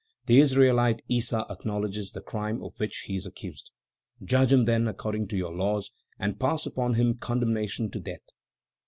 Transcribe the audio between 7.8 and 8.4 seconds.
to death."